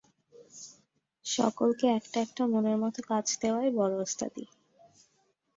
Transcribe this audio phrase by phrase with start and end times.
[1.25, 4.43] সকলকে একটা একটা মনের মত কাজ দেওয়াই বড় ওস্তাদি।